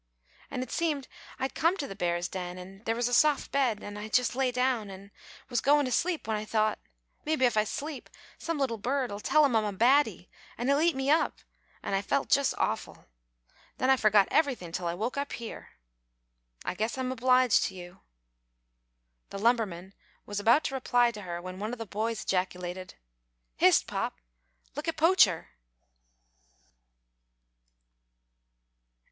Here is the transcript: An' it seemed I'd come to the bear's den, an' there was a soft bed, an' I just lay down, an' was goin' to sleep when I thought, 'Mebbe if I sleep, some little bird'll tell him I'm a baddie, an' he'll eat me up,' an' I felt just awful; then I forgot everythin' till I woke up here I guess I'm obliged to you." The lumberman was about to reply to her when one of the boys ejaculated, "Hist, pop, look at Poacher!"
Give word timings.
An' 0.49 0.63
it 0.63 0.71
seemed 0.71 1.07
I'd 1.37 1.53
come 1.53 1.77
to 1.77 1.85
the 1.85 1.95
bear's 1.95 2.27
den, 2.27 2.57
an' 2.57 2.81
there 2.85 2.95
was 2.95 3.07
a 3.07 3.13
soft 3.13 3.51
bed, 3.51 3.83
an' 3.83 3.97
I 3.97 4.09
just 4.09 4.35
lay 4.35 4.51
down, 4.51 4.89
an' 4.89 5.11
was 5.47 5.61
goin' 5.61 5.85
to 5.85 5.91
sleep 5.91 6.27
when 6.27 6.35
I 6.35 6.43
thought, 6.43 6.79
'Mebbe 7.23 7.43
if 7.43 7.55
I 7.55 7.65
sleep, 7.65 8.09
some 8.39 8.57
little 8.57 8.79
bird'll 8.79 9.19
tell 9.19 9.45
him 9.45 9.55
I'm 9.55 9.63
a 9.63 9.71
baddie, 9.71 10.27
an' 10.57 10.69
he'll 10.69 10.81
eat 10.81 10.95
me 10.95 11.11
up,' 11.11 11.41
an' 11.83 11.93
I 11.93 12.01
felt 12.01 12.29
just 12.29 12.55
awful; 12.57 13.05
then 13.77 13.91
I 13.91 13.95
forgot 13.95 14.27
everythin' 14.31 14.71
till 14.71 14.87
I 14.87 14.95
woke 14.95 15.17
up 15.17 15.33
here 15.33 15.73
I 16.65 16.73
guess 16.73 16.97
I'm 16.97 17.11
obliged 17.11 17.63
to 17.65 17.75
you." 17.75 17.99
The 19.29 19.37
lumberman 19.37 19.93
was 20.25 20.39
about 20.39 20.63
to 20.63 20.73
reply 20.73 21.11
to 21.11 21.21
her 21.21 21.39
when 21.39 21.59
one 21.59 21.73
of 21.73 21.77
the 21.77 21.85
boys 21.85 22.23
ejaculated, 22.23 22.95
"Hist, 23.55 23.85
pop, 23.85 24.15
look 24.75 24.87
at 24.87 24.97
Poacher!" 24.97 25.49